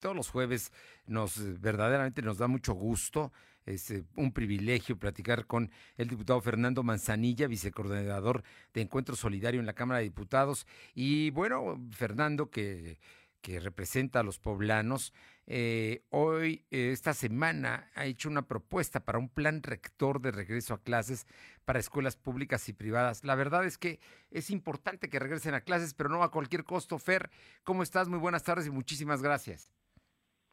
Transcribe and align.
todos 0.00 0.16
los 0.16 0.30
jueves 0.30 0.72
nos 1.06 1.60
verdaderamente 1.60 2.22
nos 2.22 2.38
da 2.38 2.48
mucho 2.48 2.74
gusto. 2.74 3.32
Es 3.66 3.90
eh, 3.90 4.04
un 4.16 4.32
privilegio 4.32 4.98
platicar 4.98 5.46
con 5.46 5.70
el 5.96 6.08
diputado 6.08 6.40
Fernando 6.40 6.82
Manzanilla, 6.82 7.46
vicecoordinador 7.46 8.42
de 8.74 8.80
Encuentro 8.80 9.14
Solidario 9.14 9.60
en 9.60 9.66
la 9.66 9.74
Cámara 9.74 9.98
de 9.98 10.04
Diputados. 10.04 10.66
Y 10.94 11.30
bueno, 11.30 11.78
Fernando, 11.92 12.50
que, 12.50 12.98
que 13.42 13.60
representa 13.60 14.20
a 14.20 14.22
los 14.22 14.38
poblanos, 14.38 15.12
eh, 15.52 16.04
hoy, 16.10 16.64
eh, 16.70 16.90
esta 16.92 17.12
semana, 17.12 17.90
ha 17.94 18.04
hecho 18.04 18.28
una 18.28 18.46
propuesta 18.46 19.00
para 19.00 19.18
un 19.18 19.28
plan 19.28 19.64
rector 19.64 20.20
de 20.20 20.30
regreso 20.30 20.74
a 20.74 20.82
clases 20.82 21.26
para 21.64 21.80
escuelas 21.80 22.16
públicas 22.16 22.68
y 22.68 22.72
privadas. 22.72 23.24
La 23.24 23.34
verdad 23.34 23.64
es 23.64 23.76
que 23.76 23.98
es 24.30 24.50
importante 24.50 25.08
que 25.08 25.18
regresen 25.18 25.54
a 25.54 25.62
clases, 25.62 25.92
pero 25.94 26.08
no 26.08 26.22
a 26.22 26.30
cualquier 26.30 26.62
costo. 26.62 26.98
Fer, 26.98 27.30
¿cómo 27.64 27.82
estás? 27.82 28.08
Muy 28.08 28.20
buenas 28.20 28.44
tardes 28.44 28.66
y 28.66 28.70
muchísimas 28.70 29.22
gracias. 29.22 29.70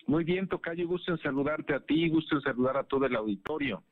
Muy 0.07 0.23
bien, 0.23 0.47
Tocayo, 0.47 0.87
gusto 0.87 1.11
en 1.11 1.19
saludarte 1.19 1.75
a 1.75 1.81
ti, 1.81 2.09
gusto 2.09 2.35
en 2.35 2.41
saludar 2.41 2.77
a 2.77 2.83
todo 2.83 3.05
el 3.05 3.15
auditorio. 3.15 3.83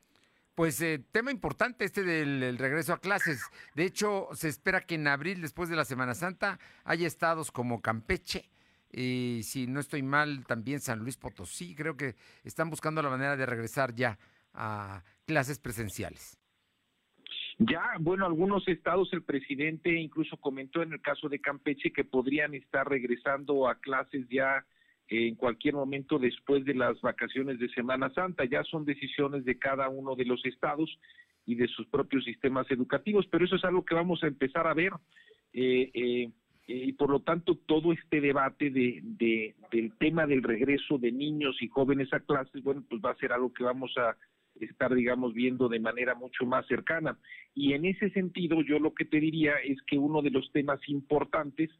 Pues 0.54 0.80
eh, 0.80 1.04
tema 1.12 1.30
importante 1.30 1.84
este 1.84 2.02
del 2.02 2.56
regreso 2.56 2.94
a 2.94 2.98
clases. 2.98 3.42
De 3.74 3.84
hecho, 3.84 4.28
se 4.32 4.48
espera 4.48 4.80
que 4.80 4.94
en 4.94 5.06
abril, 5.06 5.42
después 5.42 5.68
de 5.68 5.76
la 5.76 5.84
Semana 5.84 6.14
Santa, 6.14 6.58
haya 6.84 7.06
estados 7.06 7.52
como 7.52 7.82
Campeche, 7.82 8.48
y 8.90 9.40
si 9.42 9.66
no 9.66 9.78
estoy 9.78 10.02
mal, 10.02 10.46
también 10.46 10.80
San 10.80 11.00
Luis 11.00 11.18
Potosí. 11.18 11.74
Creo 11.74 11.98
que 11.98 12.14
están 12.44 12.70
buscando 12.70 13.02
la 13.02 13.10
manera 13.10 13.36
de 13.36 13.44
regresar 13.44 13.94
ya 13.94 14.18
a 14.54 15.02
clases 15.26 15.58
presenciales. 15.58 16.38
Ya, 17.58 17.82
bueno, 18.00 18.24
algunos 18.24 18.66
estados, 18.68 19.12
el 19.12 19.22
presidente 19.22 19.92
incluso 19.92 20.38
comentó 20.38 20.82
en 20.82 20.94
el 20.94 21.02
caso 21.02 21.28
de 21.28 21.40
Campeche 21.40 21.92
que 21.92 22.04
podrían 22.04 22.54
estar 22.54 22.88
regresando 22.88 23.68
a 23.68 23.74
clases 23.74 24.26
ya 24.30 24.64
en 25.08 25.34
cualquier 25.36 25.74
momento 25.74 26.18
después 26.18 26.64
de 26.64 26.74
las 26.74 27.00
vacaciones 27.00 27.58
de 27.58 27.68
Semana 27.70 28.10
Santa. 28.10 28.44
Ya 28.44 28.62
son 28.64 28.84
decisiones 28.84 29.44
de 29.44 29.58
cada 29.58 29.88
uno 29.88 30.16
de 30.16 30.24
los 30.24 30.44
estados 30.44 30.98
y 31.44 31.54
de 31.54 31.68
sus 31.68 31.86
propios 31.86 32.24
sistemas 32.24 32.70
educativos, 32.70 33.26
pero 33.30 33.44
eso 33.44 33.56
es 33.56 33.64
algo 33.64 33.84
que 33.84 33.94
vamos 33.94 34.22
a 34.22 34.26
empezar 34.26 34.66
a 34.66 34.74
ver. 34.74 34.92
Eh, 35.52 35.90
eh, 35.94 36.30
y 36.68 36.92
por 36.94 37.10
lo 37.10 37.20
tanto 37.20 37.54
todo 37.54 37.92
este 37.92 38.20
debate 38.20 38.70
de, 38.70 39.00
de, 39.02 39.54
del 39.70 39.92
tema 39.98 40.26
del 40.26 40.42
regreso 40.42 40.98
de 40.98 41.12
niños 41.12 41.56
y 41.62 41.68
jóvenes 41.68 42.12
a 42.12 42.18
clases, 42.18 42.60
bueno, 42.64 42.82
pues 42.88 43.00
va 43.00 43.12
a 43.12 43.16
ser 43.16 43.32
algo 43.32 43.52
que 43.52 43.62
vamos 43.62 43.96
a 43.96 44.16
estar, 44.60 44.92
digamos, 44.92 45.34
viendo 45.34 45.68
de 45.68 45.78
manera 45.78 46.14
mucho 46.14 46.44
más 46.44 46.66
cercana. 46.66 47.18
Y 47.54 47.74
en 47.74 47.84
ese 47.84 48.10
sentido, 48.10 48.62
yo 48.62 48.78
lo 48.78 48.94
que 48.94 49.04
te 49.04 49.20
diría 49.20 49.54
es 49.64 49.80
que 49.82 49.98
uno 49.98 50.22
de 50.22 50.30
los 50.30 50.50
temas 50.52 50.80
importantes 50.88 51.70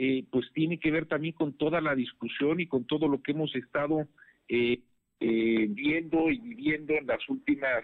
eh, 0.00 0.24
pues 0.30 0.46
tiene 0.54 0.78
que 0.78 0.92
ver 0.92 1.06
también 1.06 1.34
con 1.34 1.54
toda 1.54 1.80
la 1.80 1.96
discusión 1.96 2.60
y 2.60 2.68
con 2.68 2.84
todo 2.84 3.08
lo 3.08 3.20
que 3.20 3.32
hemos 3.32 3.52
estado 3.56 4.06
eh, 4.48 4.78
eh, 5.18 5.66
viendo 5.70 6.30
y 6.30 6.38
viviendo 6.38 6.94
en 6.94 7.06
las 7.08 7.28
últimas... 7.28 7.82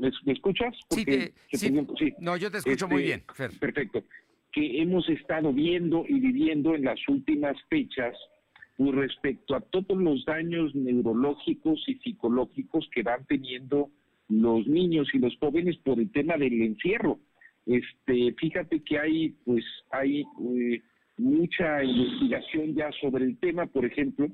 ¿me, 0.00 0.32
escuchas? 0.32 0.74
Sí, 0.90 1.04
no, 2.18 2.36
yo 2.36 2.50
te 2.50 2.58
escucho 2.58 2.88
muy 2.88 3.04
este, 3.04 3.22
bien. 3.38 3.58
Perfecto. 3.60 4.02
Que 4.50 4.82
hemos 4.82 5.08
estado 5.08 5.52
viendo 5.52 6.04
y 6.08 6.18
viviendo 6.18 6.74
en 6.74 6.82
las 6.82 6.98
últimas 7.06 7.56
fechas 7.70 8.16
con 8.76 8.92
respecto 8.96 9.54
a 9.54 9.60
todos 9.60 9.96
los 9.96 10.24
daños 10.24 10.74
neurológicos 10.74 11.80
y 11.86 11.94
psicológicos 11.98 12.88
que 12.92 13.04
van 13.04 13.24
teniendo 13.26 13.88
los 14.28 14.66
niños 14.66 15.06
y 15.12 15.18
los 15.18 15.36
jóvenes 15.38 15.76
por 15.76 16.00
el 16.00 16.10
tema 16.10 16.36
del 16.36 16.60
encierro. 16.60 17.20
Este, 17.66 18.34
fíjate 18.38 18.82
que 18.82 18.98
hay, 18.98 19.30
pues, 19.44 19.64
hay 19.90 20.20
eh, 20.20 20.82
mucha 21.16 21.82
investigación 21.84 22.74
ya 22.74 22.90
sobre 23.00 23.24
el 23.24 23.38
tema, 23.38 23.66
por 23.66 23.84
ejemplo, 23.84 24.28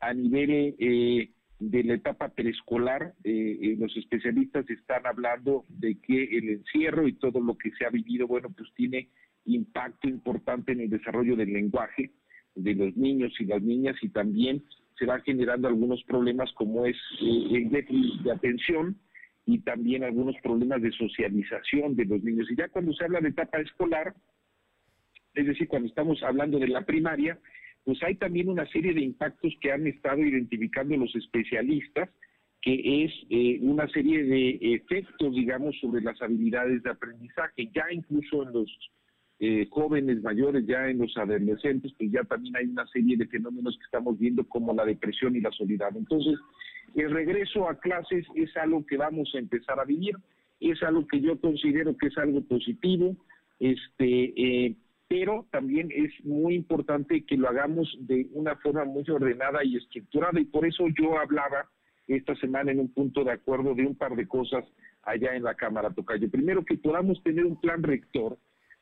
a 0.00 0.12
nivel 0.12 0.74
eh, 0.78 1.30
de 1.60 1.84
la 1.84 1.94
etapa 1.94 2.30
preescolar, 2.30 3.14
eh, 3.22 3.76
los 3.78 3.96
especialistas 3.96 4.68
están 4.68 5.06
hablando 5.06 5.64
de 5.68 5.96
que 6.00 6.24
el 6.24 6.48
encierro 6.48 7.06
y 7.06 7.12
todo 7.14 7.40
lo 7.40 7.56
que 7.56 7.70
se 7.72 7.84
ha 7.84 7.90
vivido, 7.90 8.26
bueno, 8.26 8.50
pues 8.56 8.68
tiene 8.74 9.10
impacto 9.44 10.08
importante 10.08 10.72
en 10.72 10.80
el 10.80 10.90
desarrollo 10.90 11.36
del 11.36 11.52
lenguaje 11.52 12.10
de 12.54 12.74
los 12.74 12.96
niños 12.96 13.32
y 13.38 13.44
las 13.44 13.62
niñas 13.62 13.96
y 14.02 14.08
también 14.08 14.64
se 14.98 15.06
van 15.06 15.22
generando 15.22 15.68
algunos 15.68 16.02
problemas 16.04 16.52
como 16.52 16.84
es 16.84 16.96
el 17.20 17.70
déficit 17.70 18.20
de 18.22 18.32
atención, 18.32 18.96
y 19.46 19.58
también 19.60 20.04
algunos 20.04 20.36
problemas 20.42 20.82
de 20.82 20.92
socialización 20.92 21.96
de 21.96 22.04
los 22.04 22.22
niños. 22.22 22.50
Y 22.50 22.56
ya 22.56 22.68
cuando 22.68 22.92
se 22.92 23.04
habla 23.04 23.20
de 23.20 23.30
etapa 23.30 23.58
escolar, 23.58 24.14
es 25.34 25.46
decir, 25.46 25.68
cuando 25.68 25.88
estamos 25.88 26.22
hablando 26.22 26.58
de 26.58 26.68
la 26.68 26.84
primaria, 26.84 27.38
pues 27.84 28.02
hay 28.02 28.14
también 28.16 28.48
una 28.48 28.66
serie 28.70 28.94
de 28.94 29.00
impactos 29.00 29.52
que 29.60 29.72
han 29.72 29.86
estado 29.86 30.18
identificando 30.18 30.96
los 30.96 31.14
especialistas, 31.16 32.08
que 32.60 33.04
es 33.04 33.12
eh, 33.30 33.58
una 33.60 33.88
serie 33.88 34.22
de 34.22 34.58
efectos, 34.74 35.34
digamos, 35.34 35.76
sobre 35.80 36.00
las 36.00 36.20
habilidades 36.22 36.82
de 36.84 36.90
aprendizaje, 36.90 37.68
ya 37.74 37.84
incluso 37.90 38.44
en 38.44 38.52
los 38.52 38.90
eh, 39.40 39.66
jóvenes 39.70 40.22
mayores, 40.22 40.64
ya 40.66 40.88
en 40.88 40.98
los 40.98 41.16
adolescentes, 41.16 41.92
pues 41.98 42.12
ya 42.12 42.22
también 42.22 42.56
hay 42.56 42.66
una 42.66 42.86
serie 42.86 43.16
de 43.16 43.26
fenómenos 43.26 43.76
que 43.76 43.84
estamos 43.84 44.16
viendo 44.16 44.46
como 44.46 44.72
la 44.72 44.84
depresión 44.84 45.34
y 45.34 45.40
la 45.40 45.50
soledad. 45.50 45.90
Entonces, 45.96 46.38
el 46.94 47.10
regreso 47.10 47.68
a 47.68 47.78
clases 47.78 48.26
es 48.34 48.56
algo 48.56 48.84
que 48.86 48.96
vamos 48.96 49.30
a 49.34 49.38
empezar 49.38 49.78
a 49.80 49.84
vivir, 49.84 50.16
es 50.60 50.82
algo 50.82 51.06
que 51.06 51.20
yo 51.20 51.40
considero 51.40 51.96
que 51.96 52.08
es 52.08 52.18
algo 52.18 52.42
positivo, 52.42 53.16
este, 53.58 54.32
eh, 54.36 54.76
pero 55.08 55.46
también 55.50 55.90
es 55.94 56.12
muy 56.24 56.54
importante 56.54 57.24
que 57.24 57.36
lo 57.36 57.48
hagamos 57.48 57.94
de 58.00 58.28
una 58.32 58.56
forma 58.56 58.84
muy 58.84 59.04
ordenada 59.10 59.64
y 59.64 59.76
estructurada 59.76 60.40
y 60.40 60.44
por 60.44 60.66
eso 60.66 60.86
yo 60.98 61.18
hablaba 61.18 61.68
esta 62.08 62.34
semana 62.36 62.72
en 62.72 62.80
un 62.80 62.92
punto 62.92 63.24
de 63.24 63.32
acuerdo 63.32 63.74
de 63.74 63.86
un 63.86 63.94
par 63.94 64.16
de 64.16 64.26
cosas 64.26 64.64
allá 65.02 65.34
en 65.34 65.42
la 65.42 65.54
Cámara 65.54 65.90
Tocayo. 65.90 66.30
Primero, 66.30 66.64
que 66.64 66.76
podamos 66.76 67.22
tener 67.22 67.44
un 67.44 67.60
plan 67.60 67.82
rector 67.82 68.38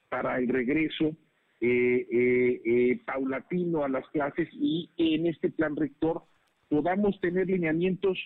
para 0.08 0.38
el 0.38 0.48
regreso 0.48 1.16
eh, 1.60 2.06
eh, 2.10 3.00
paulatino 3.04 3.84
a 3.84 3.88
las 3.88 4.06
clases 4.08 4.48
y 4.52 4.88
en 4.96 5.26
este 5.26 5.50
plan 5.50 5.76
rector 5.76 6.22
podamos 6.70 7.20
tener 7.20 7.48
lineamientos 7.48 8.16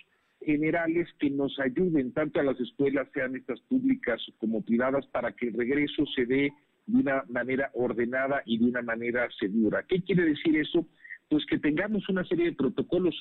generales 0.41 1.09
que 1.19 1.29
nos 1.31 1.59
ayuden 1.59 2.13
tanto 2.13 2.39
a 2.39 2.43
las 2.43 2.59
escuelas, 2.61 3.07
sean 3.13 3.35
estas 3.35 3.59
públicas 3.61 4.21
como 4.37 4.61
privadas, 4.61 5.05
para 5.07 5.33
que 5.33 5.47
el 5.47 5.53
regreso 5.55 6.05
se 6.15 6.25
dé 6.25 6.53
de 6.85 6.99
una 6.99 7.23
manera 7.27 7.71
ordenada 7.73 8.43
y 8.45 8.59
de 8.59 8.65
una 8.65 8.83
manera 8.83 9.27
segura. 9.39 9.83
¿Qué 9.87 10.01
quiere 10.03 10.23
decir 10.25 10.55
eso? 10.55 10.87
Pues 11.29 11.43
que 11.47 11.57
tengamos 11.57 12.07
una 12.07 12.23
serie 12.25 12.45
de 12.45 12.53
protocolos. 12.53 13.15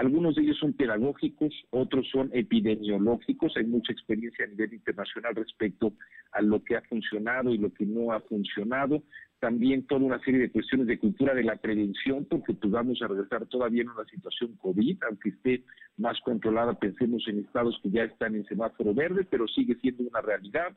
Algunos 0.00 0.34
de 0.34 0.42
ellos 0.42 0.56
son 0.56 0.72
pedagógicos, 0.72 1.52
otros 1.68 2.08
son 2.10 2.30
epidemiológicos. 2.32 3.52
Hay 3.58 3.66
mucha 3.66 3.92
experiencia 3.92 4.46
a 4.46 4.48
nivel 4.48 4.72
internacional 4.72 5.34
respecto 5.34 5.92
a 6.32 6.40
lo 6.40 6.64
que 6.64 6.76
ha 6.76 6.80
funcionado 6.88 7.52
y 7.52 7.58
lo 7.58 7.70
que 7.70 7.84
no 7.84 8.10
ha 8.10 8.20
funcionado 8.20 9.02
también 9.40 9.86
toda 9.86 10.00
una 10.00 10.18
serie 10.20 10.40
de 10.40 10.50
cuestiones 10.50 10.86
de 10.86 10.98
cultura 10.98 11.34
de 11.34 11.44
la 11.44 11.56
prevención, 11.56 12.24
porque 12.24 12.54
pues 12.54 12.72
vamos 12.72 13.02
a 13.02 13.08
regresar 13.08 13.44
todavía 13.46 13.82
en 13.82 13.90
una 13.90 14.06
situación 14.06 14.56
COVID, 14.56 15.02
aunque 15.06 15.28
esté 15.30 15.64
más 15.98 16.18
controlada, 16.20 16.78
pensemos 16.78 17.22
en 17.28 17.40
estados 17.40 17.78
que 17.82 17.90
ya 17.90 18.04
están 18.04 18.34
en 18.36 18.46
semáforo 18.46 18.94
verde, 18.94 19.26
pero 19.28 19.46
sigue 19.48 19.74
siendo 19.82 20.04
una 20.04 20.22
realidad. 20.22 20.74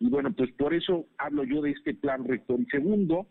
Y 0.00 0.08
bueno, 0.08 0.32
pues 0.32 0.50
por 0.52 0.74
eso 0.74 1.06
hablo 1.18 1.44
yo 1.44 1.62
de 1.62 1.70
este 1.70 1.94
plan 1.94 2.24
rector. 2.24 2.60
Y 2.60 2.66
segundo, 2.66 3.28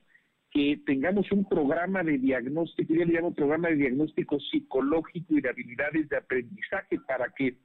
que 0.56 0.80
tengamos 0.86 1.30
un 1.34 1.44
programa 1.44 2.02
de 2.02 2.18
diagnóstico, 2.18 2.94
yo 2.94 3.04
le 3.04 3.14
llamo 3.14 3.34
programa 3.34 3.68
de 3.68 3.76
diagnóstico 3.76 4.40
psicológico 4.40 5.38
y 5.38 5.42
de 5.42 5.50
habilidades 5.50 6.08
de 6.08 6.16
aprendizaje 6.16 6.98
para 7.06 7.28
que 7.36 7.58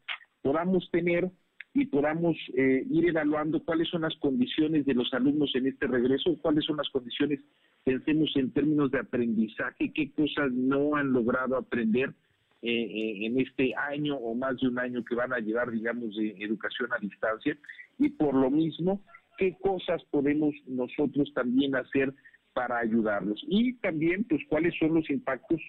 podamos 0.42 0.90
tener 0.90 1.30
y 1.72 1.86
podamos 1.86 2.36
eh, 2.56 2.84
ir 2.90 3.06
evaluando 3.06 3.64
cuáles 3.64 3.88
son 3.90 4.02
las 4.02 4.16
condiciones 4.16 4.84
de 4.86 4.94
los 4.94 5.14
alumnos 5.14 5.52
en 5.54 5.68
este 5.68 5.86
regreso, 5.86 6.36
cuáles 6.42 6.64
son 6.64 6.78
las 6.78 6.88
condiciones, 6.88 7.38
pensemos 7.84 8.28
en 8.34 8.50
términos 8.50 8.90
de 8.90 8.98
aprendizaje, 8.98 9.92
qué 9.92 10.10
cosas 10.10 10.50
no 10.50 10.96
han 10.96 11.12
logrado 11.12 11.56
aprender 11.56 12.12
eh, 12.60 12.72
eh, 12.72 13.24
en 13.24 13.38
este 13.38 13.72
año 13.76 14.16
o 14.16 14.34
más 14.34 14.56
de 14.60 14.66
un 14.66 14.80
año 14.80 15.04
que 15.04 15.14
van 15.14 15.32
a 15.32 15.38
llevar, 15.38 15.70
digamos, 15.70 16.16
de 16.16 16.34
educación 16.40 16.92
a 16.92 16.98
distancia, 16.98 17.56
y 18.00 18.08
por 18.08 18.34
lo 18.34 18.50
mismo, 18.50 19.00
qué 19.38 19.56
cosas 19.62 20.02
podemos 20.10 20.52
nosotros 20.66 21.32
también 21.34 21.76
hacer 21.76 22.12
para 22.52 22.78
ayudarlos. 22.78 23.42
Y 23.48 23.74
también, 23.74 24.24
pues, 24.24 24.42
cuáles 24.48 24.74
son 24.78 24.94
los 24.94 25.08
impactos 25.10 25.60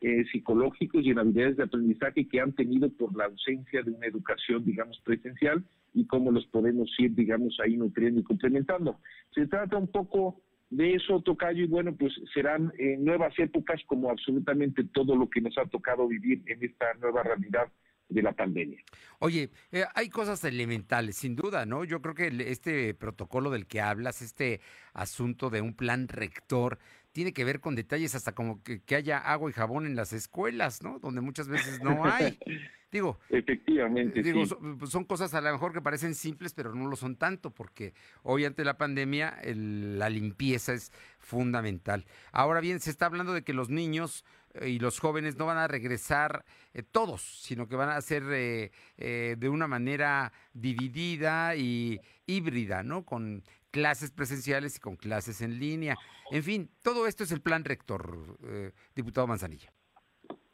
eh, 0.00 0.24
psicológicos 0.30 1.04
y 1.04 1.10
en 1.10 1.18
habilidades 1.18 1.56
de 1.56 1.64
aprendizaje 1.64 2.28
que 2.28 2.40
han 2.40 2.52
tenido 2.52 2.88
por 2.90 3.16
la 3.16 3.24
ausencia 3.24 3.82
de 3.82 3.90
una 3.90 4.06
educación, 4.06 4.64
digamos, 4.64 5.00
presencial 5.04 5.64
y 5.92 6.06
cómo 6.06 6.30
los 6.30 6.46
podemos 6.46 6.88
ir, 6.98 7.14
digamos, 7.14 7.58
ahí 7.64 7.76
nutriendo 7.76 8.20
y 8.20 8.24
complementando. 8.24 9.00
Se 9.34 9.46
trata 9.46 9.76
un 9.76 9.88
poco 9.88 10.40
de 10.70 10.94
eso, 10.94 11.20
Tocayo, 11.22 11.64
y 11.64 11.66
bueno, 11.66 11.96
pues 11.96 12.12
serán 12.32 12.72
eh, 12.78 12.96
nuevas 12.98 13.36
épocas 13.38 13.80
como 13.86 14.10
absolutamente 14.10 14.84
todo 14.84 15.16
lo 15.16 15.28
que 15.28 15.40
nos 15.40 15.56
ha 15.58 15.66
tocado 15.66 16.06
vivir 16.06 16.42
en 16.46 16.62
esta 16.62 16.94
nueva 17.00 17.22
realidad 17.22 17.68
de 18.08 18.22
la 18.22 18.32
pandemia. 18.32 18.78
Oye, 19.18 19.50
eh, 19.72 19.84
hay 19.94 20.08
cosas 20.08 20.42
elementales, 20.44 21.16
sin 21.16 21.36
duda, 21.36 21.66
¿no? 21.66 21.84
Yo 21.84 22.00
creo 22.00 22.14
que 22.14 22.32
este 22.46 22.94
protocolo 22.94 23.50
del 23.50 23.66
que 23.66 23.80
hablas, 23.80 24.22
este 24.22 24.60
asunto 24.94 25.50
de 25.50 25.60
un 25.60 25.74
plan 25.74 26.08
rector, 26.08 26.78
tiene 27.12 27.32
que 27.32 27.44
ver 27.44 27.60
con 27.60 27.74
detalles 27.74 28.14
hasta 28.14 28.32
como 28.32 28.62
que, 28.62 28.80
que 28.82 28.94
haya 28.94 29.18
agua 29.18 29.50
y 29.50 29.52
jabón 29.52 29.86
en 29.86 29.96
las 29.96 30.12
escuelas, 30.12 30.82
¿no? 30.82 30.98
Donde 30.98 31.20
muchas 31.20 31.48
veces 31.48 31.82
no 31.82 32.04
hay. 32.04 32.38
Digo, 32.90 33.18
efectivamente. 33.28 34.22
Digo, 34.22 34.44
pues, 34.78 34.90
son, 34.90 35.04
cosas 35.04 35.34
a 35.34 35.42
lo 35.42 35.52
mejor 35.52 35.74
que 35.74 35.82
parecen 35.82 36.14
simples, 36.14 36.54
pero 36.54 36.74
no 36.74 36.88
lo 36.88 36.96
son 36.96 37.16
tanto, 37.16 37.50
porque 37.50 37.92
hoy 38.22 38.46
ante 38.46 38.64
la 38.64 38.78
pandemia 38.78 39.38
la 39.44 40.08
limpieza 40.08 40.72
es 40.72 40.90
fundamental. 41.18 42.06
Ahora 42.32 42.60
bien, 42.60 42.80
se 42.80 42.90
está 42.90 43.06
hablando 43.06 43.34
de 43.34 43.42
que 43.42 43.52
los 43.52 43.68
niños 43.68 44.24
y 44.66 44.78
los 44.78 44.98
jóvenes 44.98 45.36
no 45.36 45.46
van 45.46 45.58
a 45.58 45.68
regresar 45.68 46.44
eh, 46.74 46.82
todos, 46.82 47.22
sino 47.22 47.68
que 47.68 47.76
van 47.76 47.90
a 47.90 48.00
ser 48.00 48.22
eh, 48.30 48.70
de 49.38 49.48
una 49.48 49.66
manera 49.66 50.32
dividida 50.52 51.56
y 51.56 52.00
híbrida, 52.26 52.82
¿no? 52.82 53.04
Con 53.04 53.42
clases 53.70 54.10
presenciales 54.10 54.76
y 54.76 54.80
con 54.80 54.96
clases 54.96 55.40
en 55.42 55.58
línea. 55.58 55.96
En 56.30 56.42
fin, 56.42 56.70
todo 56.82 57.06
esto 57.06 57.24
es 57.24 57.32
el 57.32 57.40
plan 57.40 57.64
rector, 57.64 58.38
diputado 58.94 59.26
Manzanilla. 59.26 59.72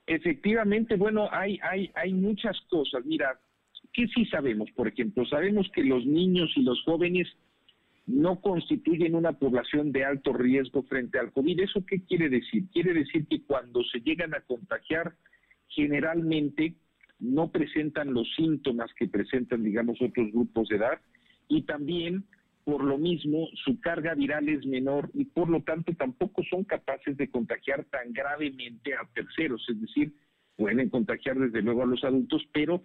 Efectivamente, 0.06 0.96
bueno, 0.96 1.28
hay, 1.32 1.58
hay, 1.62 1.90
hay 1.94 2.12
muchas 2.12 2.60
cosas. 2.68 3.04
Mira, 3.04 3.38
¿qué 3.92 4.06
sí 4.08 4.26
sabemos? 4.26 4.70
Por 4.72 4.88
ejemplo, 4.88 5.24
sabemos 5.26 5.66
que 5.74 5.82
los 5.82 6.04
niños 6.04 6.50
y 6.56 6.62
los 6.62 6.82
jóvenes 6.84 7.28
no 8.06 8.40
constituyen 8.40 9.14
una 9.14 9.32
población 9.32 9.92
de 9.92 10.04
alto 10.04 10.32
riesgo 10.32 10.82
frente 10.84 11.18
al 11.18 11.32
COVID. 11.32 11.60
¿Eso 11.60 11.84
qué 11.86 12.02
quiere 12.04 12.28
decir? 12.28 12.64
Quiere 12.72 12.92
decir 12.92 13.26
que 13.26 13.42
cuando 13.42 13.82
se 13.84 14.00
llegan 14.00 14.34
a 14.34 14.40
contagiar, 14.40 15.14
generalmente 15.68 16.74
no 17.18 17.50
presentan 17.50 18.12
los 18.12 18.28
síntomas 18.36 18.92
que 18.98 19.08
presentan, 19.08 19.62
digamos, 19.62 20.00
otros 20.02 20.30
grupos 20.32 20.68
de 20.68 20.76
edad 20.76 21.00
y 21.48 21.62
también 21.62 22.24
por 22.64 22.82
lo 22.82 22.98
mismo 22.98 23.48
su 23.64 23.78
carga 23.80 24.14
viral 24.14 24.48
es 24.48 24.64
menor 24.66 25.10
y 25.14 25.26
por 25.26 25.48
lo 25.48 25.62
tanto 25.62 25.92
tampoco 25.94 26.42
son 26.48 26.64
capaces 26.64 27.16
de 27.16 27.28
contagiar 27.28 27.84
tan 27.84 28.12
gravemente 28.12 28.94
a 28.94 29.06
terceros, 29.14 29.64
es 29.68 29.80
decir, 29.80 30.14
pueden 30.56 30.88
contagiar 30.88 31.38
desde 31.38 31.62
luego 31.62 31.82
a 31.82 31.86
los 31.86 32.02
adultos, 32.04 32.42
pero 32.52 32.82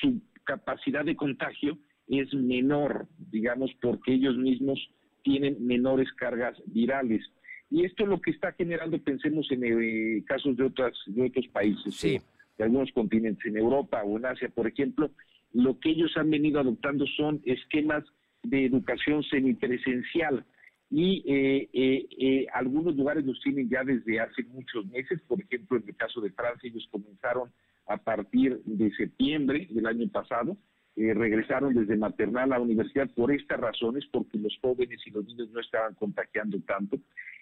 su 0.00 0.20
capacidad 0.44 1.04
de 1.04 1.16
contagio 1.16 1.78
es 2.18 2.32
menor, 2.34 3.06
digamos, 3.30 3.70
porque 3.80 4.14
ellos 4.14 4.36
mismos 4.36 4.78
tienen 5.22 5.64
menores 5.64 6.10
cargas 6.14 6.56
virales. 6.66 7.22
Y 7.70 7.84
esto 7.84 8.02
es 8.02 8.08
lo 8.08 8.20
que 8.20 8.32
está 8.32 8.52
generando, 8.52 8.98
pensemos 8.98 9.46
en 9.52 9.62
eh, 9.64 10.24
casos 10.26 10.56
de, 10.56 10.64
otras, 10.64 10.92
de 11.06 11.26
otros 11.26 11.46
países, 11.48 12.00
de 12.02 12.64
algunos 12.64 12.90
continentes, 12.92 13.46
en 13.46 13.56
Europa 13.56 14.02
o 14.02 14.16
en 14.16 14.26
Asia, 14.26 14.48
por 14.48 14.66
ejemplo, 14.66 15.10
lo 15.52 15.78
que 15.78 15.90
ellos 15.90 16.12
han 16.16 16.30
venido 16.30 16.60
adoptando 16.60 17.06
son 17.16 17.40
esquemas 17.44 18.04
de 18.42 18.66
educación 18.66 19.22
semipresencial. 19.24 20.44
Y 20.90 21.22
eh, 21.26 21.68
eh, 21.72 22.08
eh, 22.18 22.46
algunos 22.52 22.96
lugares 22.96 23.24
los 23.24 23.40
tienen 23.40 23.68
ya 23.68 23.84
desde 23.84 24.18
hace 24.20 24.42
muchos 24.44 24.86
meses, 24.86 25.20
por 25.28 25.40
ejemplo 25.40 25.76
en 25.76 25.84
el 25.86 25.96
caso 25.96 26.20
de 26.20 26.30
Francia 26.30 26.68
ellos 26.68 26.88
comenzaron 26.90 27.50
a 27.86 27.96
partir 27.96 28.60
de 28.64 28.90
septiembre 28.96 29.68
del 29.70 29.86
año 29.86 30.08
pasado, 30.08 30.56
regresaron 30.96 31.74
desde 31.74 31.96
maternal 31.96 32.52
a 32.52 32.58
la 32.58 32.60
universidad 32.60 33.08
por 33.14 33.32
estas 33.32 33.60
razones, 33.60 34.04
porque 34.12 34.38
los 34.38 34.56
jóvenes 34.60 35.00
y 35.06 35.10
los 35.10 35.24
niños 35.24 35.50
no 35.50 35.60
estaban 35.60 35.94
contagiando 35.94 36.58
tanto, 36.60 36.98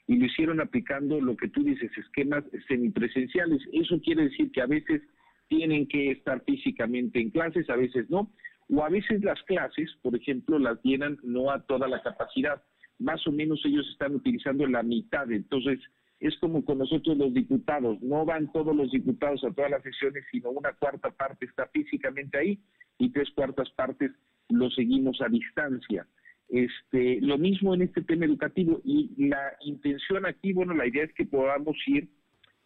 y 0.06 0.16
lo 0.16 0.26
hicieron 0.26 0.60
aplicando 0.60 1.20
lo 1.20 1.36
que 1.36 1.48
tú 1.48 1.62
dices, 1.62 1.90
esquemas 1.96 2.44
semipresenciales. 2.66 3.60
Eso 3.72 4.00
quiere 4.00 4.24
decir 4.24 4.50
que 4.52 4.62
a 4.62 4.66
veces 4.66 5.02
tienen 5.48 5.86
que 5.88 6.12
estar 6.12 6.42
físicamente 6.44 7.20
en 7.20 7.30
clases, 7.30 7.68
a 7.70 7.76
veces 7.76 8.08
no, 8.10 8.30
o 8.70 8.84
a 8.84 8.88
veces 8.88 9.22
las 9.24 9.42
clases, 9.44 9.90
por 10.02 10.14
ejemplo, 10.14 10.58
las 10.58 10.78
llenan 10.82 11.18
no 11.22 11.50
a 11.50 11.62
toda 11.62 11.88
la 11.88 12.02
capacidad, 12.02 12.62
más 12.98 13.26
o 13.26 13.32
menos 13.32 13.60
ellos 13.64 13.88
están 13.90 14.14
utilizando 14.14 14.66
la 14.66 14.82
mitad, 14.82 15.30
entonces 15.30 15.80
es 16.20 16.36
como 16.38 16.64
con 16.64 16.78
nosotros 16.78 17.16
los 17.16 17.32
diputados, 17.32 18.00
no 18.02 18.24
van 18.24 18.50
todos 18.52 18.74
los 18.74 18.90
diputados 18.90 19.42
a 19.44 19.52
todas 19.52 19.70
las 19.70 19.82
sesiones, 19.82 20.24
sino 20.30 20.50
una 20.50 20.72
cuarta 20.72 21.10
parte 21.10 21.46
está 21.46 21.66
físicamente 21.68 22.38
ahí 22.38 22.58
y 22.98 23.10
tres 23.10 23.30
cuartas 23.34 23.70
partes 23.70 24.12
lo 24.48 24.70
seguimos 24.70 25.20
a 25.20 25.28
distancia. 25.28 26.06
Este, 26.48 27.20
lo 27.20 27.36
mismo 27.36 27.74
en 27.74 27.82
este 27.82 28.02
tema 28.02 28.24
educativo 28.24 28.80
y 28.84 29.28
la 29.28 29.52
intención 29.60 30.24
aquí, 30.24 30.52
bueno, 30.52 30.74
la 30.74 30.86
idea 30.86 31.04
es 31.04 31.12
que 31.12 31.26
podamos 31.26 31.76
ir 31.86 32.08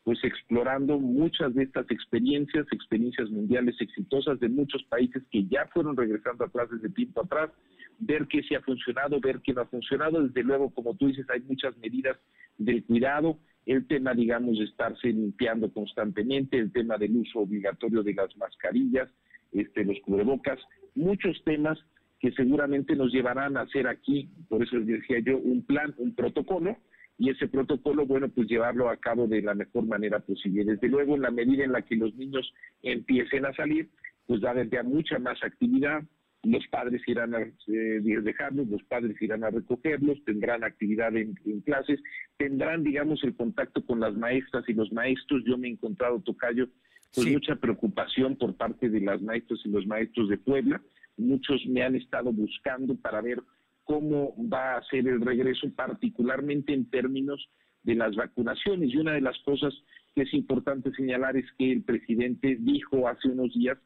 pues 0.05 0.19
explorando 0.25 0.99
muchas 0.99 1.55
de 1.55 1.65
estas 1.65 1.89
experiencias, 1.91 2.67
experiencias 2.73 3.31
mundiales 3.31 3.77
exitosas 3.81 4.41
de 4.41 4.49
muchos 4.49 4.83
países 4.85 5.23
que 5.31 5.47
ya 5.47 5.69
fueron 5.73 5.97
regresando 5.97 6.45
atrás 6.45 6.69
desde 6.71 6.93
tiempo 6.93 7.23
atrás, 7.23 7.51
ver 7.99 8.27
qué 8.27 8.43
sí 8.43 8.55
ha 8.55 8.63
funcionado, 8.63 9.21
ver 9.21 9.41
qué 9.45 9.53
no 9.53 9.61
ha 9.63 9.67
funcionado. 9.67 10.23
Desde 10.23 10.43
luego, 10.43 10.71
como 10.71 10.97
tú 10.97 11.07
dices, 11.07 11.27
hay 11.31 11.41
muchas 11.43 11.77
medidas 11.79 12.19
del 12.59 12.85
cuidado, 12.85 13.39
el 13.65 13.87
tema, 13.87 14.13
digamos, 14.13 14.59
de 14.59 14.65
estarse 14.65 15.09
limpiando 15.09 15.73
constantemente, 15.73 16.59
el 16.59 16.73
tema 16.73 16.99
del 16.99 17.17
uso 17.17 17.41
obligatorio 17.41 18.03
de 18.03 18.15
las 18.15 18.37
mascarillas, 18.37 19.09
este, 19.53 19.85
los 19.85 19.99
cubrebocas, 20.01 20.59
muchos 20.95 21.43
temas 21.45 21.79
que 22.21 22.33
seguramente 22.33 22.95
nos 22.95 23.13
llevarán 23.13 23.57
a 23.57 23.63
hacer 23.63 23.87
aquí, 23.89 24.31
por 24.49 24.63
eso 24.63 24.77
les 24.77 24.87
decía 24.87 25.19
yo, 25.21 25.39
un 25.39 25.65
plan, 25.65 25.95
un 25.99 26.15
protocolo, 26.15 26.77
y 27.19 27.31
ese 27.31 27.49
protocolo, 27.49 28.07
bueno, 28.07 28.29
pues 28.29 28.49
llevarlo 28.49 28.89
a 28.89 28.97
cabo 28.97 29.27
de 29.27 29.43
la 29.43 29.55
mejor 29.55 29.87
manera 29.87 30.21
posible. 30.21 30.65
Desde 30.65 30.89
luego, 30.89 31.15
en 31.15 31.23
la 31.23 31.31
medida 31.31 31.65
en 31.65 31.73
la 31.73 31.83
que 31.83 31.97
los 31.97 32.15
niños 32.15 32.53
empiecen 32.83 33.45
a 33.45 33.53
salir, 33.55 33.91
pues 34.27 34.43
va 34.43 34.49
a 34.49 34.53
haber 34.53 34.85
mucha 34.85 35.19
más 35.19 35.43
actividad, 35.43 36.03
los 36.45 36.67
padres 36.69 37.03
irán 37.07 37.35
a 37.35 37.41
eh, 37.41 38.01
dejarlos, 38.23 38.67
los 38.69 38.83
padres 38.85 39.21
irán 39.23 39.45
a 39.45 39.51
recogerlos, 39.51 40.25
tendrán 40.25 40.65
actividad 40.65 41.15
en, 41.17 41.35
clases, 41.65 42.01
tendrán, 42.37 42.83
digamos, 42.83 43.23
el 43.23 43.37
contacto 43.37 43.85
con 43.87 44.01
las 44.01 44.15
maestras 44.17 44.69
y 44.69 44.73
los 44.73 44.91
maestros. 44.93 45.45
Yo 45.47 45.57
me 45.57 45.69
he 45.69 45.73
encontrado, 45.73 46.21
Tocayo, 46.21 46.69
con 47.15 47.31
mucha 47.31 47.57
preocupación 47.57 48.37
por 48.37 48.55
parte 48.57 48.89
de 48.89 49.01
las 49.01 49.21
maestras 49.21 49.61
y 49.65 49.69
los 49.71 49.87
maestros 49.87 50.29
de 50.29 50.39
Puebla. 50.39 50.81
Muchos 51.17 51.65
me 51.67 51.83
han 51.83 51.95
estado 51.95 52.33
buscando 52.33 52.95
para 52.97 53.21
ver 53.21 53.41
cómo 53.85 54.35
va 54.39 54.77
a 54.77 54.83
ser 54.85 55.07
el 55.07 55.21
regreso, 55.21 55.69
particularmente 55.75 56.73
en 56.73 56.89
términos 56.89 57.49
de 57.83 57.95
las 57.97 58.15
vacunaciones. 58.17 58.91
Y 58.91 58.97
una 58.97 59.13
de 59.13 59.21
las 59.21 59.39
cosas 59.41 59.75
que 60.15 60.23
es 60.23 60.33
importante 60.35 60.93
señalar 60.93 61.37
es 61.37 61.47
que 61.59 61.73
el 61.73 61.83
presidente 61.83 62.57
dijo 62.61 63.09
hace 63.09 63.29
unos 63.29 63.53
días 63.55 63.79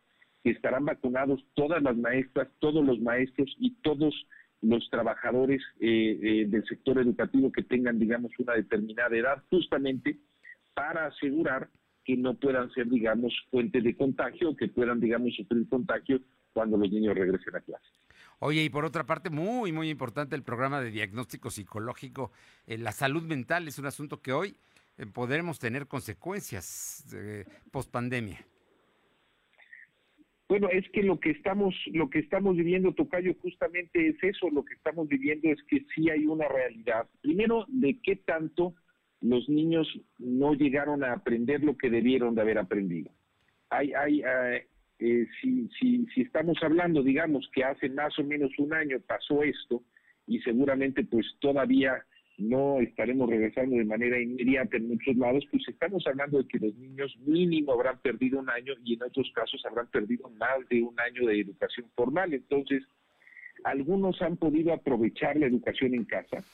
que 0.45 0.51
estarán 0.51 0.85
vacunados 0.85 1.45
todas 1.55 1.83
las 1.83 1.97
maestras, 1.97 2.49
todos 2.61 2.85
los 2.85 3.01
maestros 3.01 3.53
y 3.59 3.73
todos 3.83 4.15
los 4.63 4.89
trabajadores 4.91 5.63
eh, 5.81 6.19
eh, 6.23 6.47
del 6.49 6.65
sector 6.65 6.99
educativo 6.99 7.51
que 7.53 7.63
tengan, 7.63 7.99
digamos, 7.99 8.33
una 8.39 8.55
determinada 8.55 9.17
edad, 9.17 9.43
justamente 9.51 10.19
para 10.75 11.07
asegurar 11.07 11.69
que 12.07 12.17
no 12.17 12.35
puedan 12.35 12.71
ser, 12.71 12.89
digamos, 12.89 13.35
fuente 13.51 13.81
de 13.81 13.97
contagio 13.97 14.57
que 14.57 14.69
puedan, 14.69 15.01
digamos, 15.01 15.35
sufrir 15.35 15.69
contagio 15.69 16.21
cuando 16.53 16.79
los 16.79 16.91
niños 16.91 17.17
regresen 17.17 17.57
a 17.57 17.61
clase. 17.61 17.85
Oye, 18.39 18.63
y 18.63 18.71
por 18.71 18.85
otra 18.85 19.05
parte, 19.05 19.29
muy, 19.29 19.73
muy 19.73 19.91
importante 19.91 20.37
el 20.37 20.45
programa 20.45 20.81
de 20.81 20.93
diagnóstico 20.93 21.51
psicológico. 21.51 22.31
Eh, 22.67 22.79
la 22.79 22.93
salud 22.93 23.25
mental 23.25 23.67
es 23.67 23.79
un 23.79 23.87
asunto 23.87 24.23
que 24.23 24.33
hoy 24.33 24.57
eh, 24.99 25.07
podremos 25.07 25.59
tener 25.59 25.89
consecuencias 25.89 27.05
eh, 27.13 27.45
post 27.73 27.91
pandemia. 27.91 28.39
Bueno, 30.49 30.69
es 30.71 30.89
que 30.91 31.03
lo 31.03 31.19
que 31.19 31.31
estamos, 31.31 31.75
lo 31.93 32.09
que 32.09 32.21
estamos 32.21 32.57
viviendo, 32.57 32.93
Tocayo, 32.93 33.35
justamente 33.43 34.07
es 34.07 34.17
eso, 34.23 34.49
lo 34.49 34.65
que 34.65 34.75
estamos 34.75 35.09
viviendo 35.09 35.49
es 35.51 35.61
que 35.65 35.85
sí 35.93 36.09
hay 36.09 36.25
una 36.27 36.47
realidad. 36.47 37.09
Primero, 37.21 37.65
de 37.67 37.99
qué 38.01 38.15
tanto 38.15 38.75
los 39.21 39.49
niños 39.49 39.89
no 40.19 40.55
llegaron 40.55 41.03
a 41.05 41.13
aprender 41.13 41.63
lo 41.63 41.77
que 41.77 41.91
debieron 41.91 42.35
de 42.35 42.43
haber 42.43 42.59
aprendido. 42.59 43.11
Hay, 43.71 43.93
hay, 43.93 44.23
eh, 44.99 45.27
si, 45.41 45.69
si, 45.79 46.07
si 46.15 46.23
estamos 46.23 46.59
hablando, 46.63 47.03
digamos, 47.03 47.49
que 47.53 47.65
hace 47.65 47.89
más 47.89 48.19
o 48.19 48.25
menos 48.25 48.51
un 48.59 48.73
año 48.73 48.99
pasó 49.07 49.43
esto 49.43 49.83
y 50.27 50.41
seguramente 50.41 51.05
pues 51.05 51.27
todavía 51.41 52.05
no 52.39 52.81
estaremos 52.81 53.29
regresando 53.31 53.77
de 53.77 53.85
manera 53.85 54.21
inmediata 54.21 54.77
en 54.77 54.89
muchos 54.89 55.17
lados, 55.17 55.45
pues 55.51 55.63
estamos 55.69 56.07
hablando 56.07 56.39
de 56.39 56.49
que 56.49 56.59
los 56.59 56.75
niños 56.77 57.17
mínimo 57.25 57.73
habrán 57.73 57.99
perdido 58.01 58.39
un 58.41 58.51
año 58.51 58.75
y 58.85 58.95
en 58.95 59.03
otros 59.03 59.31
casos 59.35 59.65
habrán 59.65 59.87
perdido 59.89 60.29
más 60.31 60.69
de 60.69 60.83
un 60.83 60.99
año 61.01 61.27
de 61.27 61.41
educación 61.41 61.87
formal. 61.95 62.35
Entonces, 62.35 62.83
algunos 63.65 64.21
han 64.21 64.37
podido 64.37 64.73
aprovechar 64.73 65.37
la 65.37 65.47
educación 65.47 65.95
en 65.95 66.05
casa, 66.05 66.45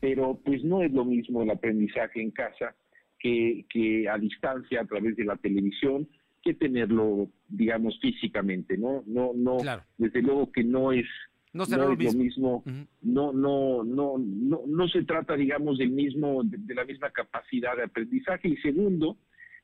pero 0.00 0.40
pues 0.44 0.62
no 0.64 0.82
es 0.82 0.92
lo 0.92 1.04
mismo 1.04 1.42
el 1.42 1.50
aprendizaje 1.50 2.20
en 2.20 2.30
casa 2.30 2.74
que, 3.18 3.64
que 3.70 4.08
a 4.08 4.18
distancia 4.18 4.80
a 4.80 4.84
través 4.84 5.16
de 5.16 5.24
la 5.24 5.36
televisión 5.36 6.08
que 6.46 6.54
tenerlo, 6.54 7.28
digamos, 7.48 7.98
físicamente, 8.00 8.78
¿no? 8.78 9.02
No, 9.06 9.32
no, 9.34 9.56
desde 9.98 10.22
luego 10.22 10.52
que 10.52 10.62
no 10.62 10.92
es, 10.92 11.06
no, 11.52 11.64
es 11.64 11.70
lo 11.70 11.96
mismo, 11.96 12.62
no, 13.02 13.32
no, 13.32 13.82
no, 13.82 14.14
no, 14.16 14.62
no 14.64 14.88
se 14.88 15.02
trata, 15.02 15.34
digamos, 15.34 15.78
del 15.78 15.90
mismo, 15.90 16.44
de, 16.44 16.74
la 16.74 16.84
misma 16.84 17.10
capacidad 17.10 17.76
de 17.76 17.82
aprendizaje. 17.82 18.48
Y 18.48 18.56
segundo, 18.58 19.16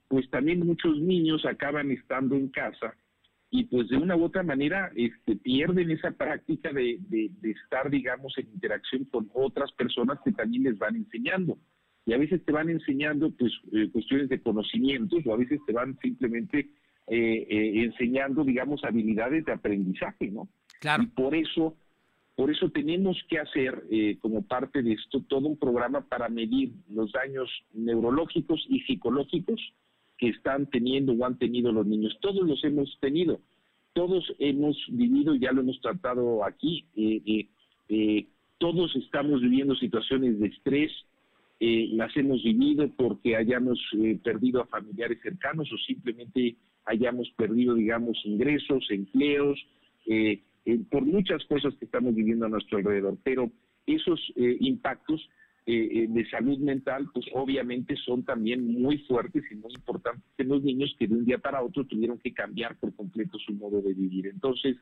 pues 0.09 0.29
también 0.31 0.67
muchos 0.67 0.99
niños 0.99 1.47
acaban 1.47 1.93
estando 1.93 2.35
en 2.35 2.49
casa 2.49 2.97
y 3.55 3.65
pues 3.65 3.87
de 3.89 3.99
una 3.99 4.17
u 4.17 4.25
otra 4.25 4.43
manera 4.43 4.91
este, 4.97 5.37
pierden 5.37 5.91
esa 5.91 6.11
práctica 6.11 6.73
de, 6.73 6.99
de, 7.11 7.31
de 7.43 7.51
estar, 7.51 7.91
digamos, 7.91 8.33
en 8.39 8.49
interacción 8.49 9.05
con 9.05 9.29
otras 9.35 9.71
personas 9.73 10.19
que 10.25 10.33
también 10.33 10.63
les 10.63 10.79
van 10.79 10.97
enseñando. 10.97 11.59
y 12.07 12.15
a 12.15 12.17
veces 12.17 12.43
te 12.47 12.51
van 12.51 12.71
enseñando 12.71 13.31
pues 13.31 13.53
eh, 13.73 13.91
cuestiones 13.93 14.31
de 14.31 14.41
conocimientos 14.41 15.21
o 15.27 15.35
a 15.35 15.37
veces 15.37 15.61
te 15.67 15.73
van 15.75 15.99
simplemente 16.01 16.71
eh, 17.09 17.47
eh, 17.51 17.83
enseñando, 17.85 18.43
digamos, 18.43 18.83
habilidades 18.85 19.45
de 19.45 19.53
aprendizaje, 19.53 20.31
¿no? 20.31 20.49
Claro. 20.81 21.03
Y 21.03 21.07
por 21.09 21.35
eso, 21.35 21.77
por 22.35 22.51
eso 22.51 22.71
tenemos 22.71 23.23
que 23.29 23.39
hacer 23.39 23.85
como 24.21 24.47
parte 24.47 24.83
de 24.83 24.95
esto 24.95 25.23
todo 25.29 25.47
un 25.47 25.59
programa 25.59 26.01
para 26.09 26.31
medir 26.31 26.73
los 26.89 27.13
daños 27.13 27.51
neurológicos 27.75 28.65
y 28.71 28.81
psicológicos 28.81 29.61
que 30.23 30.29
están 30.29 30.67
teniendo 30.67 31.15
o 31.15 31.27
han 31.27 31.37
tenido 31.37 31.73
los 31.73 31.85
niños. 31.85 32.17
Todos 32.21 32.47
los 32.47 32.63
hemos 32.63 32.97
tenido, 33.01 33.41
todos 33.93 34.25
hemos 34.39 34.77
vivido, 34.87 35.35
ya 35.35 35.51
lo 35.51 35.63
hemos 35.63 35.81
tratado 35.81 36.45
aquí, 36.45 36.87
todos 38.59 38.95
estamos 38.95 39.41
viviendo 39.41 39.75
situaciones 39.75 40.39
de 40.39 40.47
estrés, 40.47 40.93
eh, 41.59 41.89
las 41.95 42.17
hemos 42.17 42.41
vivido 42.45 42.89
porque 42.97 43.35
hayamos 43.35 43.81
eh, 44.01 44.17
perdido 44.23 44.63
a 44.63 44.67
familiares 44.67 45.19
cercanos 45.25 45.69
o 45.73 45.77
simplemente 45.79 46.55
hayamos 46.85 47.29
perdido, 47.37 47.75
digamos, 47.75 48.17
ingresos, 48.25 48.87
empleos, 48.91 49.59
eh, 50.07 50.41
por 50.89 51.05
muchas 51.05 51.45
cosas 51.47 51.75
que 51.75 51.87
estamos 51.87 52.15
viviendo 52.15 52.47
a 52.47 52.49
nuestro 52.49 52.79
alrededor. 52.79 53.19
Pero 53.25 53.51
esos 53.89 54.21
impactos 54.37 55.29
de 55.65 56.27
salud 56.29 56.59
mental, 56.59 57.09
pues 57.15 57.27
obviamente 57.33 57.97
son 57.97 58.25
también 58.25 58.67
muy 58.83 58.99
fuertes 58.99 59.45
y 59.51 59.55
muy 59.55 59.73
importantes 59.75 60.25
en 60.39 60.49
los 60.49 60.63
niños 60.63 60.95
que 60.99 61.07
de 61.07 61.15
un 61.15 61.25
día 61.25 61.39
para 61.39 61.63
otro 61.63 61.85
tuvieron 61.85 62.19
que 62.19 62.35
cambiar 62.35 62.77
por 62.81 62.95
completo 62.97 63.39
su 63.39 63.53
modo 63.55 63.81
de 63.81 63.95
vivir. 63.95 64.27
Entonces, 64.27 64.77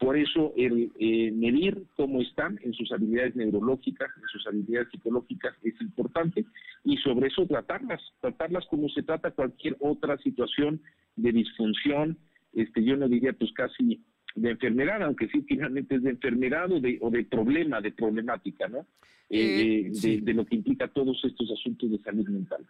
por 0.00 0.16
eso 0.16 0.54
el 0.56 0.90
eh, 0.98 1.30
medir 1.30 1.84
cómo 1.94 2.22
están 2.22 2.58
en 2.62 2.72
sus 2.72 2.90
habilidades 2.90 3.36
neurológicas, 3.36 4.08
en 4.16 4.28
sus 4.32 4.46
habilidades 4.46 4.88
psicológicas 4.90 5.54
es 5.62 5.78
importante 5.82 6.46
y 6.84 6.96
sobre 6.96 7.28
eso 7.28 7.46
tratarlas, 7.46 8.00
tratarlas 8.22 8.64
como 8.70 8.88
se 8.88 9.02
trata 9.02 9.30
cualquier 9.32 9.76
otra 9.78 10.16
situación 10.18 10.80
de 11.16 11.32
disfunción, 11.32 12.16
este, 12.54 12.82
yo 12.82 12.96
no 12.96 13.08
diría 13.08 13.34
pues 13.34 13.52
casi 13.52 14.02
de 14.34 14.50
enfermedad, 14.50 15.02
aunque 15.02 15.28
sí 15.28 15.44
finalmente 15.46 15.96
es 15.96 16.02
de 16.02 16.10
enfermedad 16.10 16.70
o 16.70 16.80
de, 16.80 16.98
o 17.00 17.10
de 17.10 17.24
problema, 17.24 17.80
de 17.80 17.92
problemática, 17.92 18.68
¿no? 18.68 18.86
Eh, 19.28 19.86
eh, 19.86 19.90
de, 19.92 20.20
de, 20.22 20.34
lo 20.34 20.44
que 20.44 20.56
implica 20.56 20.88
todos 20.88 21.20
estos 21.24 21.50
asuntos 21.52 21.90
de 21.90 21.98
salud 21.98 22.28
mental. 22.28 22.66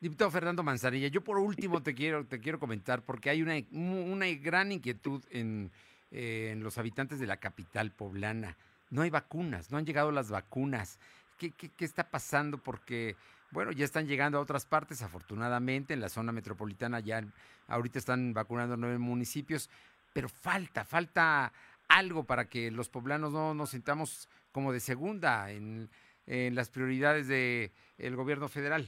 Diputado 0.00 0.30
Fernando 0.30 0.62
Manzanilla, 0.62 1.08
yo 1.08 1.22
por 1.22 1.38
último 1.38 1.82
te 1.82 1.94
quiero, 1.94 2.24
te 2.24 2.40
quiero 2.40 2.58
comentar, 2.58 3.04
porque 3.04 3.30
hay 3.30 3.42
una, 3.42 3.54
una 3.72 4.26
gran 4.34 4.72
inquietud 4.72 5.22
en 5.30 5.70
eh, 6.10 6.52
en 6.52 6.62
los 6.62 6.78
habitantes 6.78 7.20
de 7.20 7.26
la 7.26 7.36
capital 7.36 7.90
poblana. 7.90 8.56
No 8.88 9.02
hay 9.02 9.10
vacunas, 9.10 9.70
no 9.70 9.76
han 9.76 9.84
llegado 9.84 10.10
las 10.10 10.30
vacunas. 10.30 10.98
¿Qué, 11.36 11.50
qué, 11.50 11.84
está 11.84 12.08
pasando? 12.08 12.56
Porque, 12.56 13.14
bueno, 13.50 13.72
ya 13.72 13.84
están 13.84 14.06
llegando 14.06 14.38
a 14.38 14.40
otras 14.40 14.64
partes, 14.64 15.02
afortunadamente, 15.02 15.92
en 15.92 16.00
la 16.00 16.08
zona 16.08 16.32
metropolitana 16.32 17.00
ya 17.00 17.22
ahorita 17.66 17.98
están 17.98 18.32
vacunando 18.32 18.78
nueve 18.78 18.96
municipios, 18.96 19.68
pero 20.12 20.28
falta, 20.28 20.84
falta 20.84 21.52
algo 21.88 22.24
para 22.24 22.48
que 22.48 22.70
los 22.70 22.88
poblanos 22.88 23.32
no 23.32 23.54
nos 23.54 23.70
sintamos 23.70 24.28
como 24.52 24.72
de 24.72 24.80
segunda 24.80 25.50
en, 25.50 25.88
las 26.26 26.68
prioridades 26.68 27.26
del 27.26 27.70
el 27.96 28.14
gobierno 28.14 28.48
federal. 28.48 28.86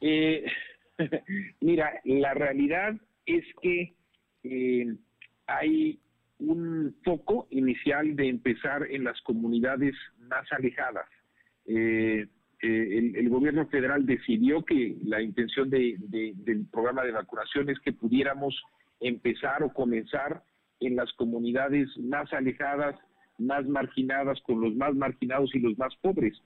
Eh, 0.00 0.46
mira, 1.60 2.00
la 2.04 2.32
realidad 2.32 2.94
es 3.26 3.44
que 3.60 3.94
eh, 4.44 4.96
hay 5.46 6.00
un 6.38 6.94
foco 7.04 7.48
inicial 7.50 8.14
de 8.16 8.28
empezar 8.28 8.86
en 8.90 9.04
las 9.04 9.20
comunidades 9.22 9.94
más 10.18 10.50
alejadas. 10.52 11.06
Eh, 11.66 12.26
eh, 12.62 13.12
el, 13.16 13.28
gobierno 13.28 13.66
federal 13.68 14.06
decidió 14.06 14.64
que 14.64 14.96
la 15.04 15.20
intención 15.20 15.70
del 15.70 16.66
programa 16.72 17.04
de 17.04 17.12
vacunación 17.12 17.70
es 17.70 17.78
que 17.80 17.92
pudiéramos 17.92 18.60
empezar 19.00 19.62
o 19.62 19.72
comenzar 19.72 20.42
en 20.80 20.96
las 20.96 21.12
comunidades 21.14 21.88
más 21.98 22.32
alejadas, 22.32 22.96
más 23.38 23.66
marginadas, 23.66 24.40
con 24.42 24.60
los 24.60 24.74
más 24.74 24.94
marginados 24.94 25.54
y 25.54 25.60
los 25.60 25.76
más 25.78 25.94
pobres. 25.96 26.40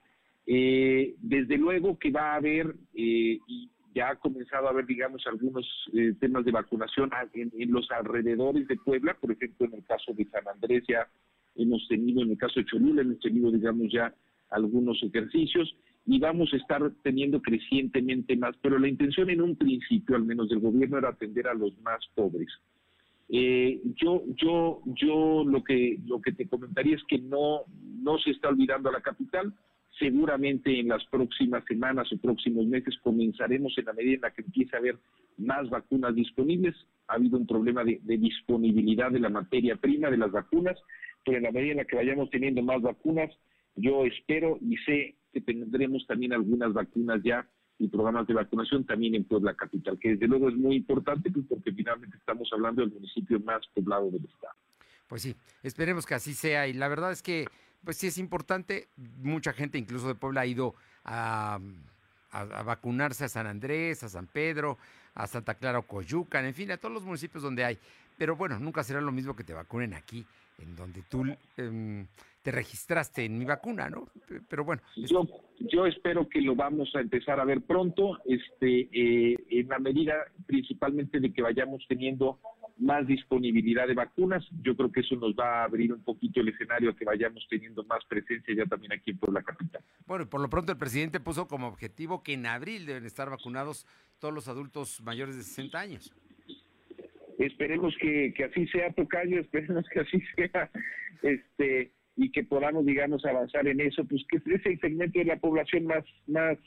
desde 0.45 1.57
luego 1.57 1.97
que 1.97 2.11
va 2.11 2.33
a 2.33 2.35
haber, 2.35 2.75
y 2.93 3.69
ya 3.93 4.09
ha 4.09 4.15
comenzado 4.15 4.67
a 4.67 4.71
haber, 4.71 4.85
digamos, 4.85 5.25
algunos 5.27 5.65
eh, 5.93 6.13
temas 6.19 6.45
de 6.45 6.51
vacunación 6.51 7.11
en, 7.33 7.71
los 7.71 7.89
alrededores 7.91 8.67
de 8.67 8.75
Puebla, 8.77 9.15
por 9.19 9.31
ejemplo, 9.31 9.67
en 9.67 9.75
el 9.75 9.83
caso 9.83 10.13
de 10.13 10.25
San 10.25 10.47
Andrés 10.47 10.83
ya 10.87 11.07
hemos 11.55 11.87
tenido, 11.87 12.21
en 12.21 12.31
el 12.31 12.37
caso 12.37 12.59
de 12.59 12.65
Cholula 12.65 13.01
hemos 13.01 13.19
tenido, 13.19 13.51
digamos, 13.51 13.91
ya 13.91 14.13
algunos 14.49 15.01
ejercicios 15.03 15.75
y 16.05 16.19
vamos 16.19 16.53
a 16.53 16.57
estar 16.57 16.81
teniendo 17.01 17.41
crecientemente 17.41 18.35
más, 18.35 18.55
pero 18.61 18.77
la 18.77 18.87
intención 18.87 19.29
en 19.29 19.41
un 19.41 19.55
principio, 19.55 20.15
al 20.15 20.25
menos 20.25 20.49
del 20.49 20.59
gobierno, 20.59 20.97
era 20.97 21.09
atender 21.09 21.47
a 21.47 21.53
los 21.53 21.77
más 21.79 22.05
pobres. 22.13 22.49
Eh, 23.29 23.79
yo, 23.95 24.23
yo, 24.35 24.81
yo 24.85 25.43
lo 25.45 25.63
que 25.63 25.97
lo 26.05 26.21
que 26.21 26.33
te 26.33 26.47
comentaría 26.47 26.95
es 26.95 27.03
que 27.05 27.19
no 27.19 27.61
no 28.01 28.17
se 28.17 28.31
está 28.31 28.49
olvidando 28.49 28.89
a 28.89 28.93
la 28.93 29.01
capital, 29.01 29.53
Seguramente 29.99 30.79
en 30.79 30.87
las 30.87 31.05
próximas 31.05 31.63
semanas 31.65 32.11
o 32.11 32.17
próximos 32.17 32.65
meses 32.65 32.97
comenzaremos 33.03 33.77
en 33.77 33.85
la 33.85 33.93
medida 33.93 34.15
en 34.15 34.21
la 34.21 34.31
que 34.31 34.41
empiece 34.41 34.75
a 34.75 34.79
haber 34.79 34.97
más 35.37 35.69
vacunas 35.69 36.15
disponibles. 36.15 36.75
Ha 37.07 37.15
habido 37.15 37.37
un 37.37 37.45
problema 37.45 37.83
de, 37.83 37.99
disponibilidad 38.03 39.11
de 39.11 39.19
la 39.19 39.29
materia 39.29 39.75
prima 39.75 40.09
de 40.09 40.17
las 40.17 40.31
vacunas, 40.31 40.79
pero 41.23 41.37
en 41.37 41.43
la 41.43 41.51
medida 41.51 41.71
en 41.71 41.77
la 41.77 41.85
que 41.85 41.95
vayamos 41.95 42.29
teniendo 42.31 42.63
más 42.63 42.81
vacunas, 42.81 43.29
yo 43.75 44.03
espero 44.05 44.57
y 44.61 44.77
sé 44.77 45.15
que 45.33 45.41
tendremos 45.41 46.05
también 46.07 46.33
algunas 46.33 46.71
vacunas 46.73 47.21
ya 47.23 47.47
y 47.79 47.87
programas 47.87 48.27
de 48.27 48.35
vacunación 48.35 48.85
también 48.85 49.15
en 49.15 49.25
Puebla 49.25 49.55
Capital, 49.55 49.97
que 49.99 50.09
desde 50.09 50.27
luego 50.27 50.47
es 50.49 50.55
muy 50.55 50.75
importante 50.75 51.31
pues, 51.31 51.45
porque 51.49 51.71
finalmente 51.71 52.15
estamos 52.17 52.47
hablando 52.53 52.81
del 52.81 52.91
municipio 52.91 53.39
más 53.39 53.65
poblado 53.73 54.11
del 54.11 54.23
estado. 54.25 54.53
Pues 55.07 55.23
sí, 55.23 55.35
esperemos 55.63 56.05
que 56.05 56.13
así 56.13 56.33
sea 56.33 56.67
y 56.67 56.73
la 56.73 56.87
verdad 56.87 57.11
es 57.11 57.21
que 57.21 57.47
pues 57.83 57.97
sí 57.97 58.07
es 58.07 58.17
importante. 58.17 58.87
Mucha 59.21 59.53
gente, 59.53 59.77
incluso 59.77 60.07
de 60.07 60.15
Puebla, 60.15 60.41
ha 60.41 60.45
ido 60.45 60.75
a, 61.03 61.59
vacunarse 62.65 63.25
a 63.25 63.29
San 63.29 63.47
Andrés, 63.47 64.03
a 64.03 64.09
San 64.09 64.27
Pedro, 64.27 64.77
a 65.13 65.27
Santa 65.27 65.55
Clara 65.55 65.79
o 65.79 65.83
Coyucan, 65.83 66.45
en 66.45 66.53
fin, 66.53 66.71
a 66.71 66.77
todos 66.77 66.93
los 66.93 67.03
municipios 67.03 67.43
donde 67.43 67.63
hay. 67.63 67.77
Pero 68.17 68.35
bueno, 68.35 68.57
nunca 68.59 68.83
será 68.83 69.01
lo 69.01 69.11
mismo 69.11 69.35
que 69.35 69.43
te 69.43 69.53
vacunen 69.53 69.93
aquí, 69.93 70.25
en 70.59 70.75
donde 70.75 71.01
tú 71.03 71.25
em, 71.57 72.07
te 72.43 72.51
registraste 72.51 73.23
en 73.23 73.39
mi 73.39 73.45
vacuna, 73.45 73.89
¿no? 73.89 74.09
Pero 74.49 74.65
bueno. 74.65 74.81
Yo, 74.97 75.25
yo 75.59 75.85
espero 75.85 76.27
que 76.27 76.41
lo 76.41 76.55
vamos 76.55 76.93
a 76.93 76.99
empezar 76.99 77.39
a 77.39 77.45
ver 77.45 77.61
pronto, 77.61 78.19
este, 78.25 78.89
eh, 78.91 79.35
en 79.49 79.67
la 79.69 79.79
medida 79.79 80.13
principalmente 80.45 81.21
de 81.21 81.31
que 81.31 81.41
vayamos 81.41 81.85
teniendo 81.87 82.39
más 82.77 83.07
disponibilidad 83.07 83.87
de 83.87 83.93
vacunas. 83.93 84.45
Yo 84.61 84.75
creo 84.75 84.91
que 84.91 84.99
eso 84.99 85.15
nos 85.15 85.33
va 85.35 85.61
a 85.61 85.63
abrir 85.63 85.93
un 85.93 86.03
poquito 86.03 86.41
el 86.41 86.49
escenario 86.49 86.89
a 86.89 86.95
que 86.95 87.05
vayamos 87.05 87.47
teniendo 87.49 87.83
más 87.85 88.03
presencia 88.09 88.53
ya 88.53 88.65
también 88.65 88.91
aquí 88.91 89.11
en 89.11 89.19
Puebla 89.19 89.41
Capital. 89.41 89.81
Bueno, 90.05 90.25
y 90.25 90.27
por 90.27 90.41
lo 90.41 90.49
pronto 90.49 90.73
el 90.73 90.77
presidente 90.77 91.21
puso 91.21 91.47
como 91.47 91.67
objetivo 91.67 92.23
que 92.23 92.33
en 92.33 92.45
abril 92.45 92.85
deben 92.85 93.05
estar 93.05 93.29
vacunados 93.29 93.87
todos 94.19 94.33
los 94.33 94.49
adultos 94.49 95.01
mayores 95.01 95.37
de 95.37 95.43
60 95.43 95.79
años. 95.79 96.13
Esperemos 97.39 97.95
que, 98.01 98.33
que 98.35 98.43
así 98.43 98.67
sea, 98.67 98.91
Tocayo, 98.91 99.39
esperemos 99.39 99.85
que 99.89 100.01
así 100.01 100.21
sea, 100.35 100.69
este 101.21 101.93
y 102.15 102.31
que 102.31 102.43
podamos, 102.43 102.85
digamos, 102.85 103.25
avanzar 103.25 103.67
en 103.67 103.81
eso, 103.81 104.05
pues 104.05 104.23
que 104.29 104.37
es 104.37 104.65
el 104.65 104.79
segmento 104.79 105.19
de 105.19 105.25
la 105.25 105.37
población 105.37 105.85
más, 105.85 106.03
más 106.27 106.57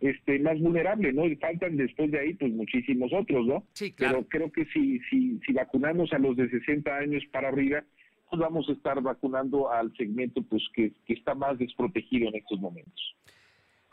este, 0.00 0.38
más 0.40 0.58
vulnerable, 0.58 1.12
¿no? 1.12 1.26
Y 1.26 1.36
faltan 1.36 1.76
después 1.76 2.10
de 2.10 2.18
ahí, 2.18 2.34
pues 2.34 2.52
muchísimos 2.52 3.12
otros, 3.12 3.46
¿no? 3.46 3.64
Sí, 3.72 3.92
claro. 3.92 4.26
Pero 4.28 4.28
creo 4.28 4.52
que 4.52 4.64
si, 4.72 4.98
si, 5.10 5.38
si 5.46 5.52
vacunamos 5.52 6.12
a 6.12 6.18
los 6.18 6.36
de 6.36 6.50
60 6.50 6.92
años 6.92 7.22
para 7.30 7.48
arriba, 7.48 7.84
pues 8.28 8.40
vamos 8.40 8.68
a 8.68 8.72
estar 8.72 9.00
vacunando 9.00 9.70
al 9.70 9.94
segmento 9.96 10.42
pues 10.42 10.62
que, 10.74 10.92
que 11.06 11.12
está 11.12 11.34
más 11.34 11.58
desprotegido 11.58 12.28
en 12.28 12.36
estos 12.36 12.58
momentos. 12.58 13.16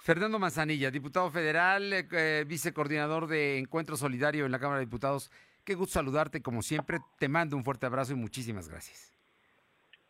Fernando 0.02 0.40
Manzanilla, 0.40 0.90
diputado 0.90 1.30
federal, 1.30 1.92
eh, 1.94 2.46
vicecoordinador 2.48 3.28
de 3.28 3.60
Encuentro 3.60 3.98
Solidario 3.98 4.46
en 4.46 4.52
la 4.52 4.60
Cámara 4.60 4.80
de 4.80 4.86
Diputados. 4.86 5.30
Qué 5.64 5.76
gusto 5.76 5.94
saludarte, 5.94 6.42
como 6.42 6.62
siempre. 6.62 7.00
Te 7.20 7.28
mando 7.28 7.58
un 7.58 7.64
fuerte 7.64 7.86
abrazo 7.86 8.14
y 8.14 8.16
muchísimas 8.16 8.70
gracias. 8.70 9.19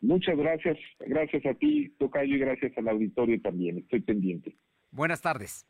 Muchas 0.01 0.37
gracias. 0.37 0.77
Gracias 0.99 1.45
a 1.45 1.53
ti, 1.55 1.89
Tocayo, 1.97 2.35
y 2.35 2.39
gracias 2.39 2.77
al 2.77 2.87
auditorio 2.87 3.41
también. 3.41 3.79
Estoy 3.79 4.01
pendiente. 4.01 4.55
Buenas 4.91 5.21
tardes. 5.21 5.65